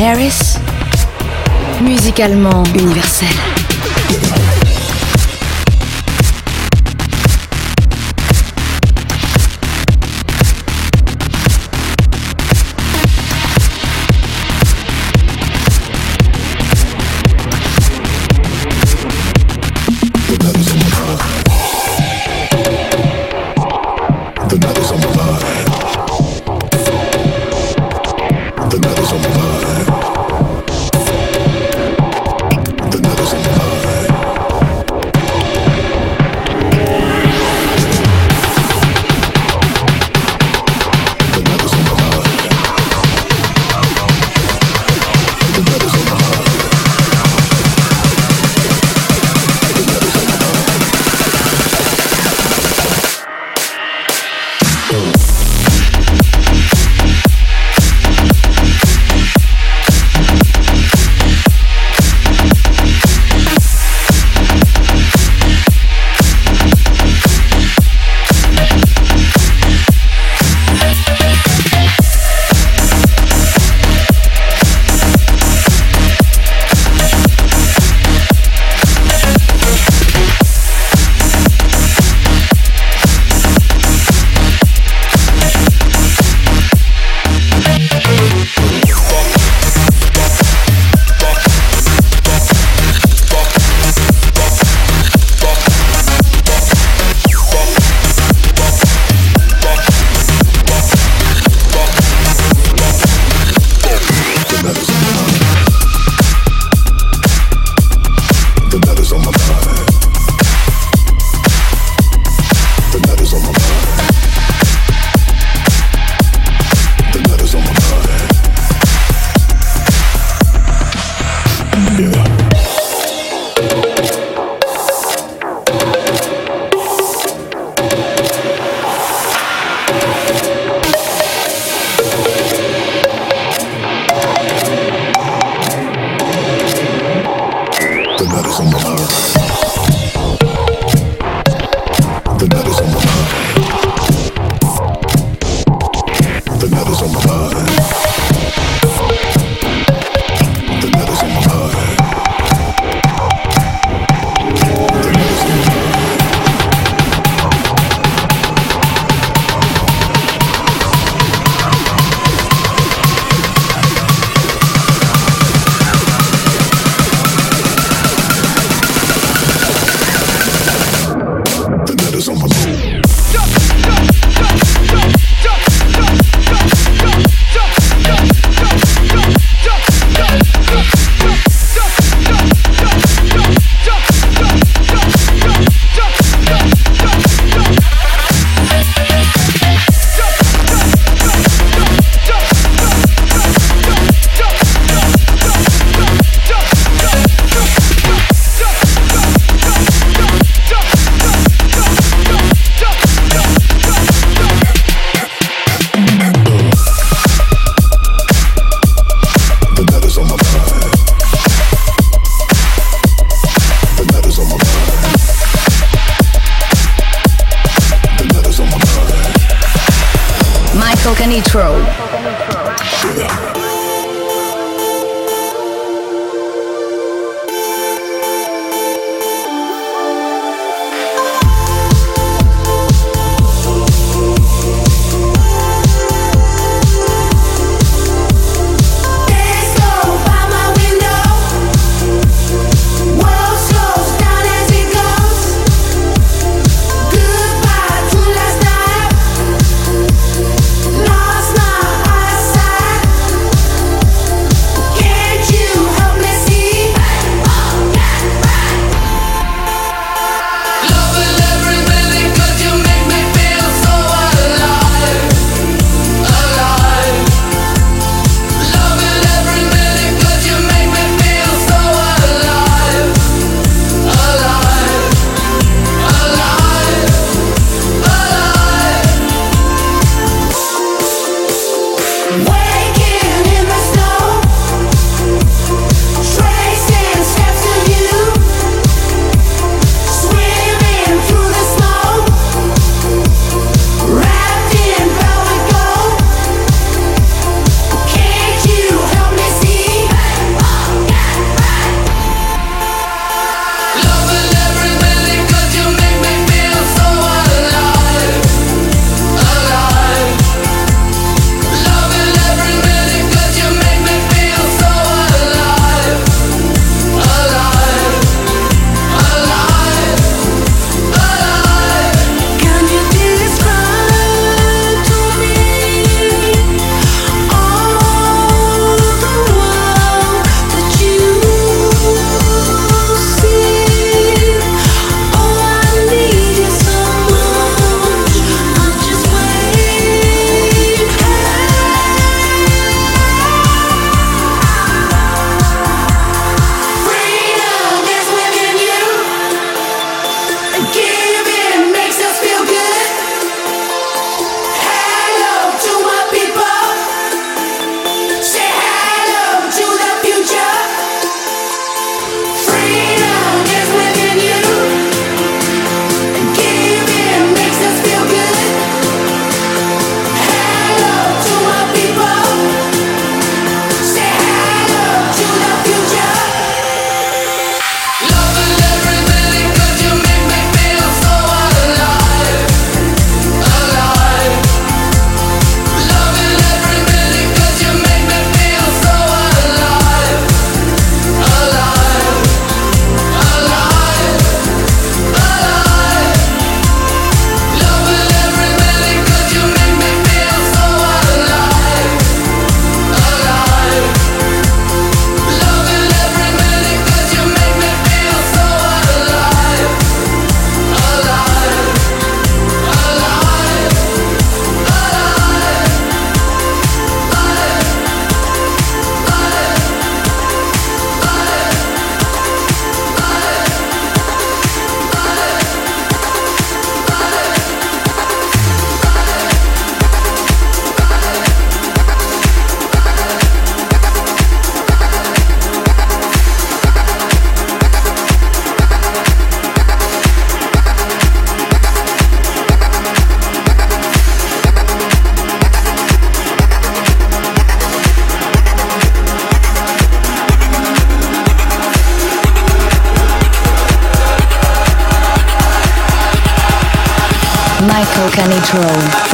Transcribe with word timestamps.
in 0.00 0.06
Paris, 0.06 0.58
musicalement 1.82 2.66
universel. 2.74 3.49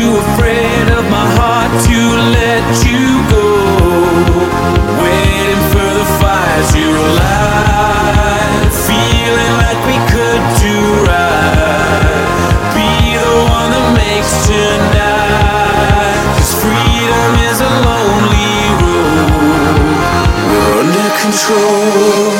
Too 0.00 0.16
afraid 0.16 0.88
of 0.96 1.04
my 1.10 1.26
heart 1.36 1.72
to 1.88 1.98
let 2.38 2.64
you 2.88 3.04
go. 3.34 3.48
Waiting 5.04 5.62
for 5.72 5.88
the 5.98 6.06
fires 6.18 6.70
you 6.80 6.90
light, 7.20 8.70
feeling 8.88 9.54
like 9.64 9.80
we 9.90 9.98
could 10.12 10.42
do 10.64 10.76
right. 11.10 12.24
Be 12.76 12.90
the 13.24 13.34
one 13.56 13.68
that 13.74 13.88
makes 14.00 14.32
tonight. 14.48 16.16
'Cause 16.32 16.54
freedom 16.64 17.30
is 17.50 17.58
a 17.60 17.72
lonely 17.88 18.56
road. 18.80 20.00
We're 20.48 20.72
under 20.82 21.10
control. 21.22 22.39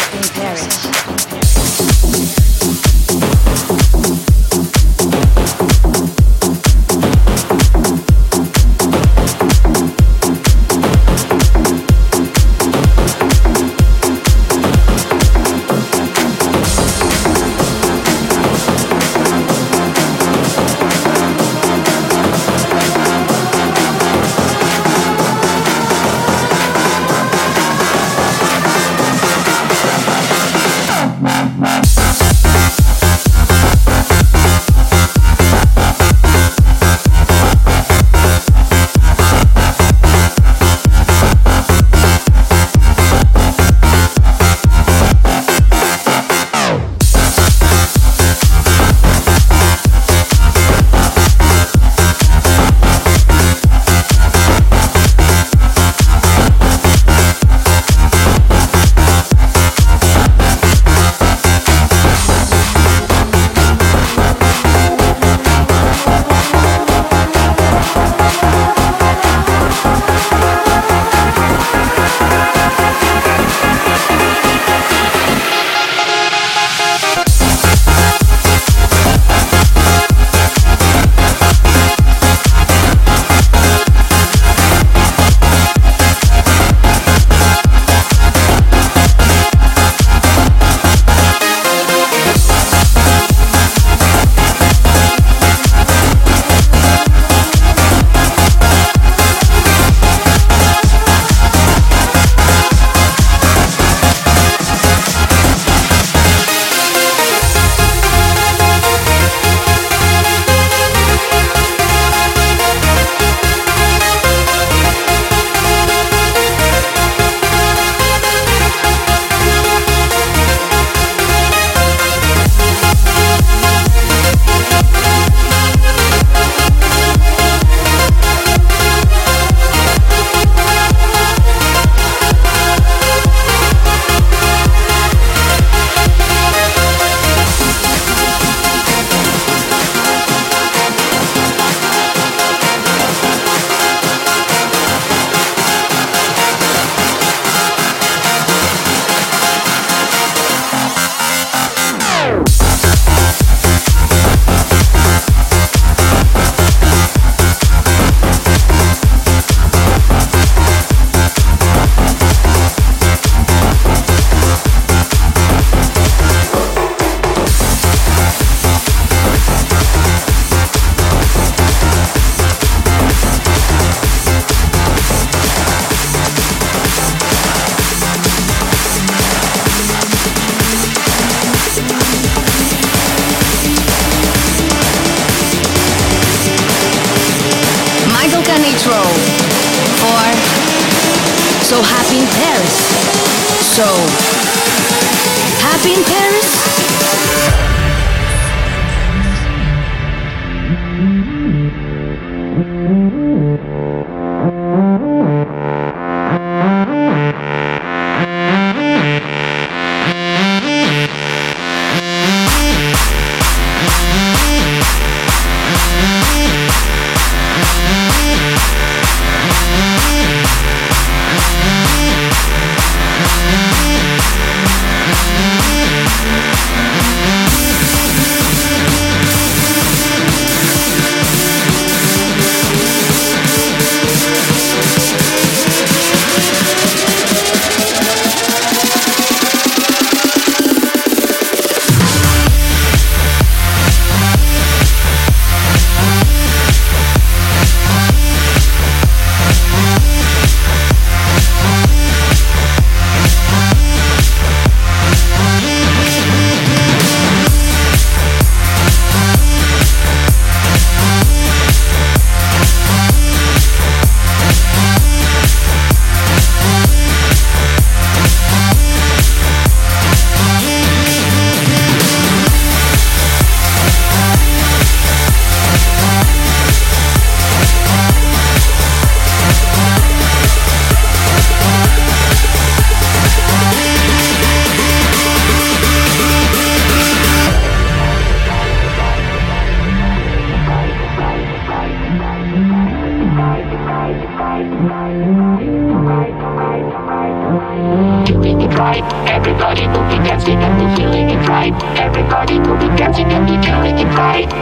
Be 303.01 303.07
dancing 303.07 303.31
and 303.31 303.49
we're 303.49 303.61
doing. 303.63 303.97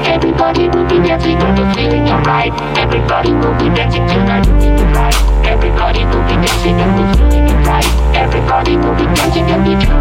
Everybody 0.07 0.69
will 0.69 0.87
be 0.87 1.05
dancing 1.05 1.35
and 1.35 1.59
we're 1.59 1.73
feeling 1.73 2.07
it 2.07 2.25
right. 2.25 2.53
Everybody 2.77 3.33
will 3.33 3.53
be 3.59 3.67
dancing 3.75 4.07
tonight, 4.07 4.47
it 4.47 4.95
right. 4.95 5.13
Everybody 5.45 6.05
will 6.05 6.23
be 6.23 6.35
dancing 6.35 6.79
and 6.79 7.19
we're 7.19 7.29
feeling 7.29 7.63
right. 7.65 7.85
Everybody 8.15 8.77
will 8.77 8.95
be 8.95 9.03
dancing 9.13 9.43
and 9.43 9.83
right. 9.83 9.98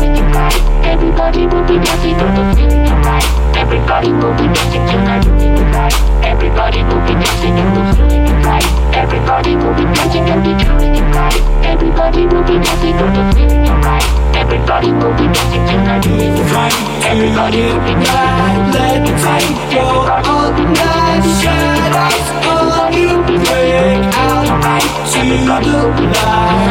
Everybody 1.28 1.52
will 1.54 1.68
be 1.68 1.76
dancing 1.84 2.16
and 2.16 2.32
we're 2.40 2.56
feeling 2.56 2.88
it 2.88 3.04
right. 3.04 3.20
Everybody 3.60 4.08
will 4.12 4.32
be 4.32 4.48
dancing 4.48 4.80
tonight, 4.88 5.20
doing 5.28 5.60
it 5.60 5.68
right. 5.76 5.92
Everybody 6.24 6.80
will 6.88 7.04
be 7.04 7.12
dancing 7.20 7.52
and 7.52 7.68
we're 7.76 7.92
feeling 7.92 8.24
it 8.24 8.40
right. 8.48 8.64
Everybody 8.96 9.52
will 9.60 9.76
be 9.76 9.84
dancing 9.92 10.24
and 10.24 10.40
we're 10.40 10.56
doing 10.56 10.96
it 10.96 11.04
right. 11.12 11.36
Everybody 11.68 12.24
will 12.24 12.40
be 12.48 12.56
dancing 12.64 12.96
and 12.96 13.12
we're 13.12 13.28
feeling 13.36 13.60
it 13.60 13.76
right. 13.84 14.08
Everybody 14.40 14.88
will 14.88 15.12
be 15.20 15.28
dancing 15.28 15.68
tonight, 15.68 16.00
doing 16.00 16.32
it 16.32 16.48
right. 16.48 16.72
Everybody 17.04 17.60
will 17.60 17.76
be 17.84 17.92
dancing 17.92 18.72
Let 18.72 19.04
me 19.04 19.12
take 19.20 19.52
your 19.76 19.84
all 19.84 20.48
night 20.48 21.28
shadows 21.44 22.24
on 22.48 22.96
you. 22.96 23.20
Break 23.28 24.16
out 24.16 24.48
into 24.48 24.48
the 24.48 24.64
light. 24.64 24.88
Everybody 25.12 25.76
will 25.76 25.92
be 25.92 26.08
dancing. 26.08 26.48
Let 26.48 26.64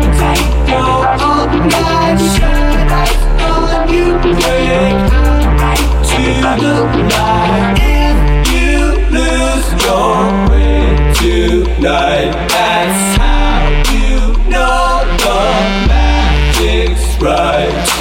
me 0.00 0.08
take 0.08 0.24
your 0.24 0.24
all 0.24 0.24
night 0.24 0.24
shadows 0.24 0.24
on 0.24 0.24
you. 0.24 0.40
Break 0.64 0.72
out 0.72 0.72
into 0.72 1.04
the 1.04 1.13
light. 7.08 7.74
If 7.76 8.16
you 8.52 8.78
lose 9.10 9.66
your 9.84 10.16
way 10.48 11.12
tonight, 11.14 12.32
that's 12.48 13.18
how 13.18 13.68
you 13.92 14.16
know 14.50 15.04
the 15.22 15.40
magic's 15.88 17.22
right. 17.22 17.94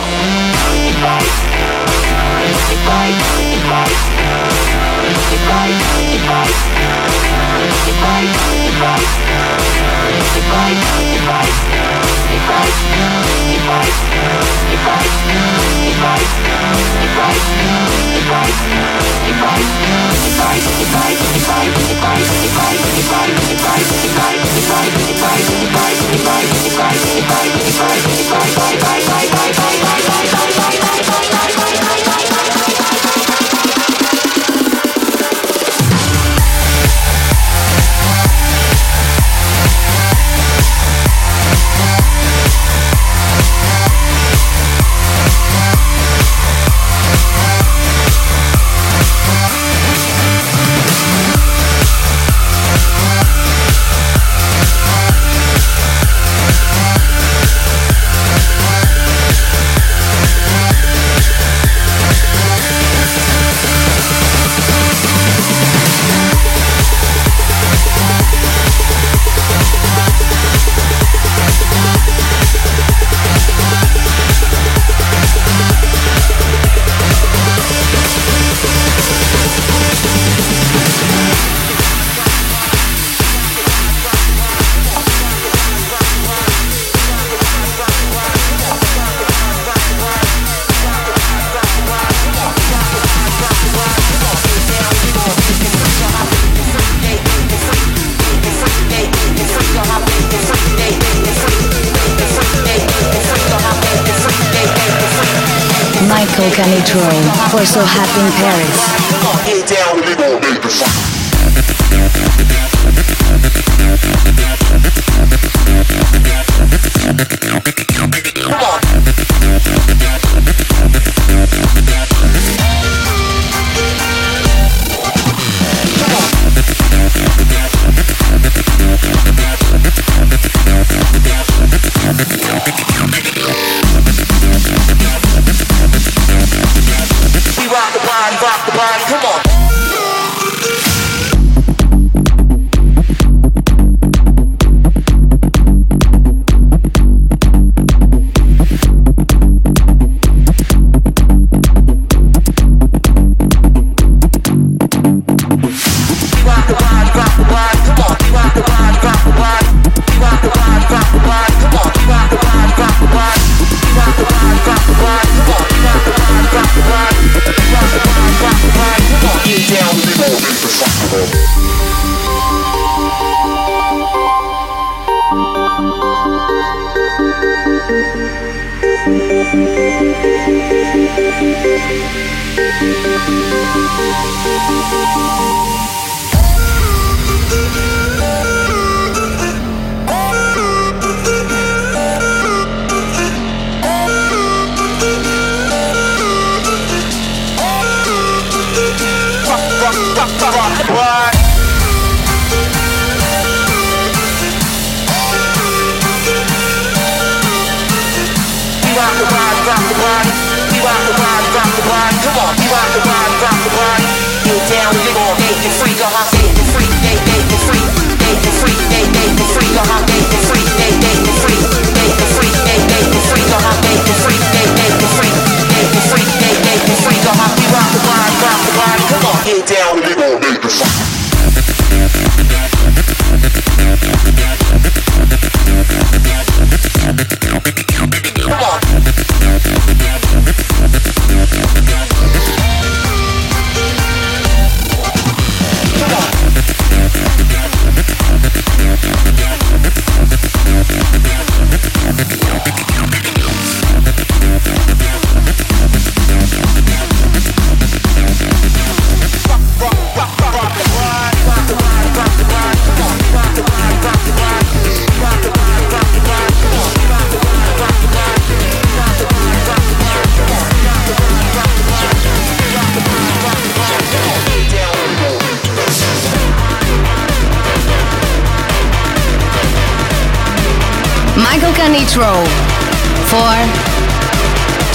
Michael 27.23 27.52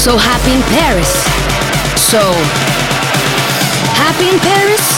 So 0.08 0.16
Happy 0.16 0.54
in 0.54 0.62
Paris. 0.62 1.12
So 2.00 2.18
Happy 3.92 4.30
in 4.30 4.40
Paris? 4.40 4.97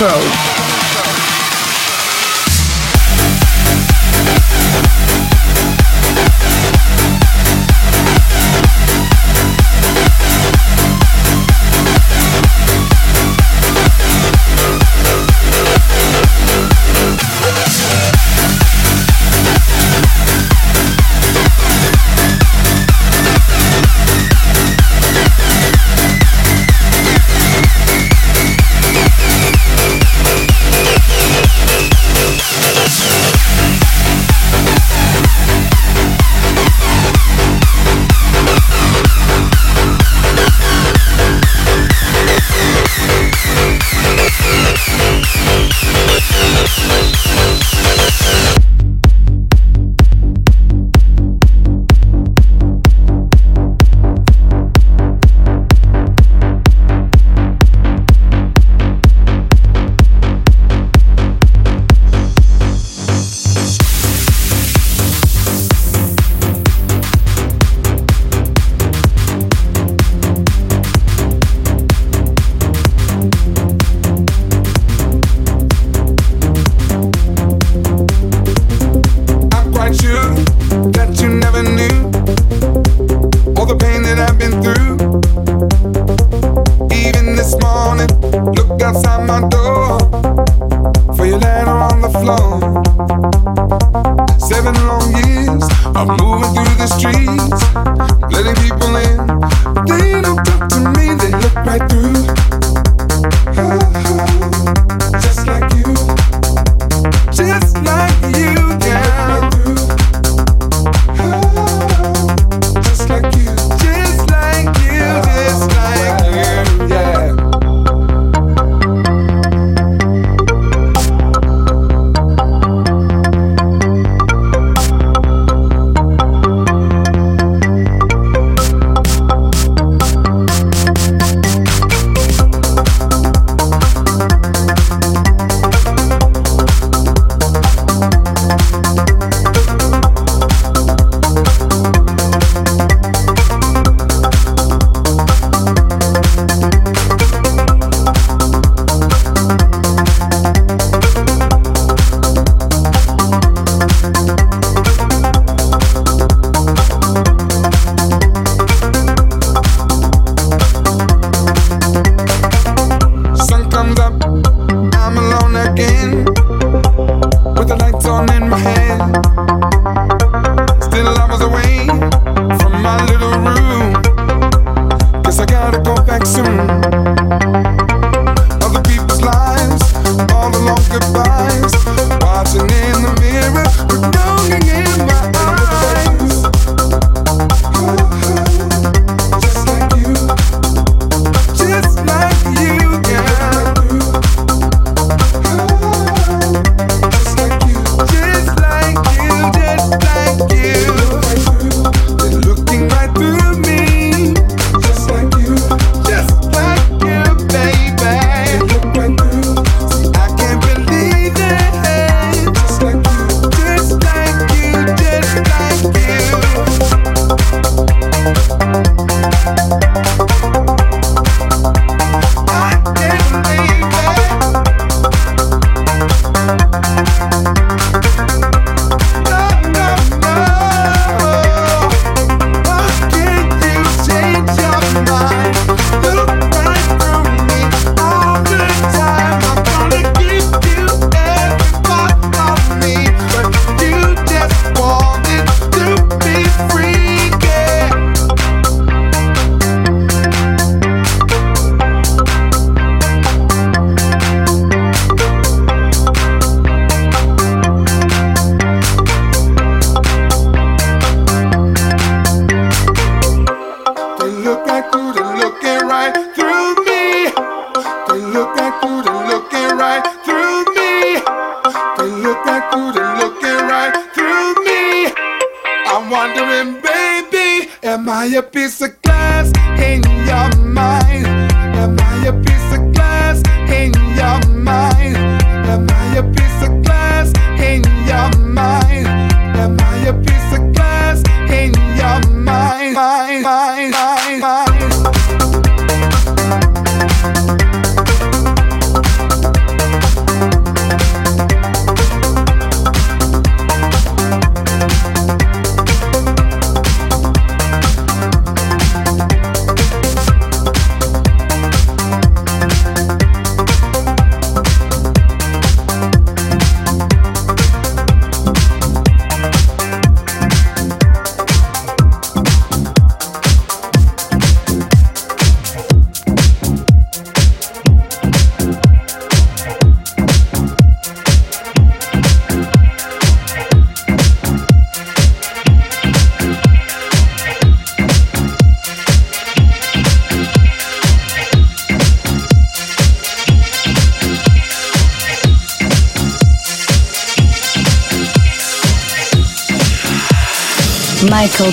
Michael 0.00 0.59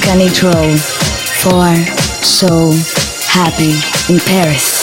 Michael 0.08 0.30
Canitrot 0.30 0.80
for 1.41 1.76
So 2.24 2.72
Happy 3.28 3.72
in 4.12 4.20
Paris. 4.20 4.77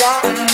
Yeah. 0.00 0.49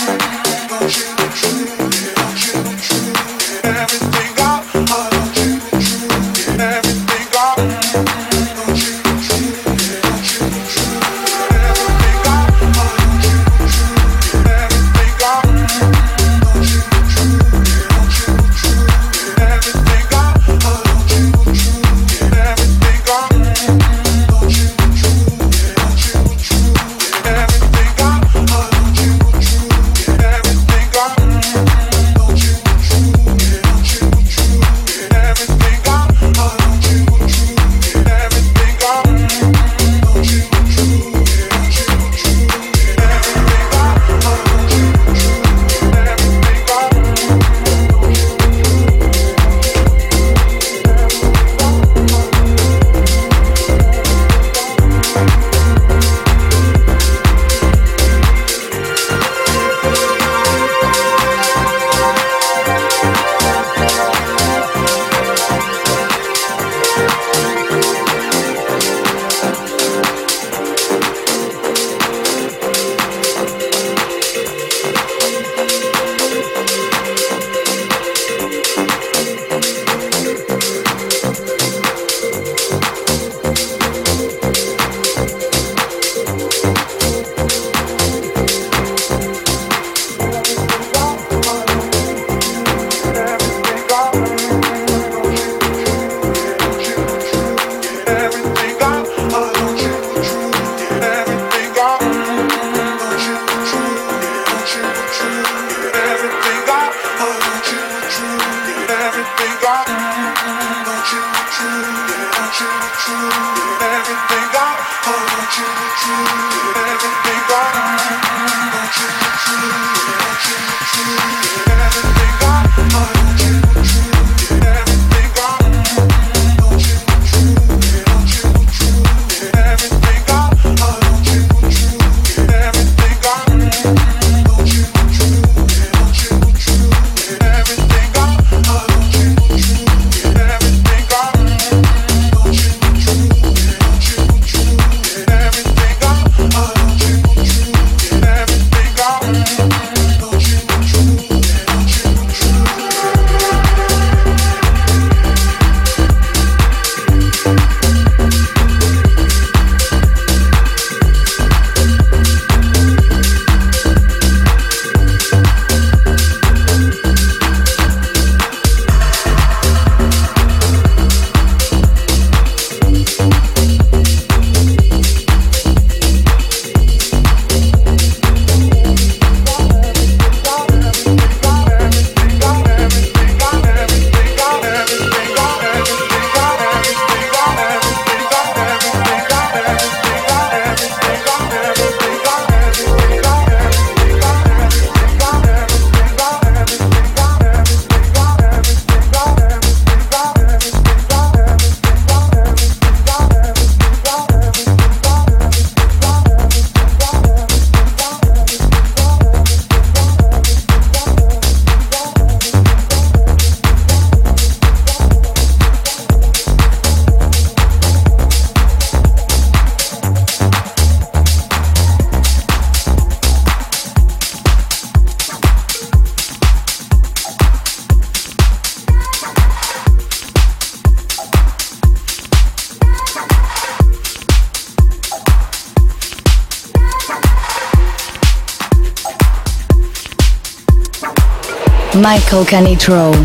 Michael 242.09 242.45
Canitrot. 242.45 243.15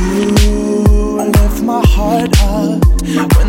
You 0.00 1.30
lift 1.30 1.62
my 1.62 1.80
heart 1.86 2.42
up 2.42 3.43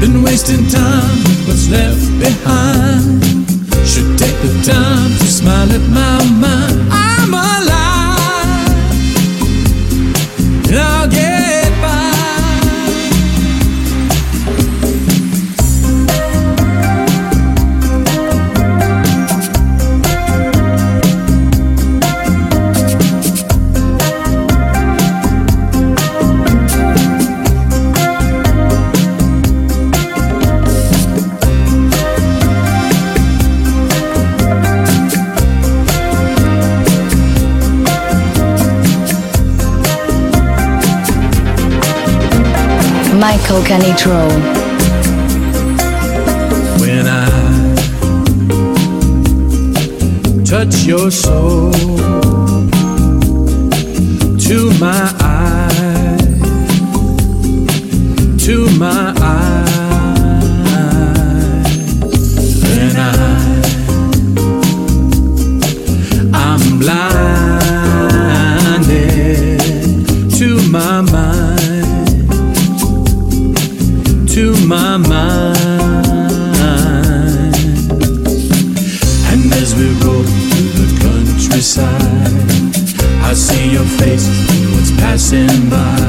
Been 0.00 0.22
wasting 0.22 0.64
time 0.68 1.18
what's 1.46 1.68
left 1.68 2.06
behind. 2.20 3.24
Should 3.84 4.16
take 4.16 4.38
the 4.42 4.52
time 4.64 5.10
to 5.18 5.26
smile 5.26 5.72
at 5.72 5.84
my 5.90 6.24
mind. 6.38 7.07
Michael 43.18 43.62
Canitrot. 43.62 44.30
When 46.80 47.04
I 47.08 47.26
touch 50.44 50.84
your 50.84 51.10
soul 51.10 51.72
to 54.38 54.70
my 54.78 55.12
eyes, 55.20 56.20
to 58.46 58.70
my 58.78 59.12
eyes. 59.20 59.77
what's 84.72 84.90
passing 84.92 85.70
by. 85.70 86.07